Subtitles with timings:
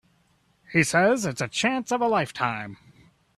[0.73, 2.77] He says it's the chance of a lifetime.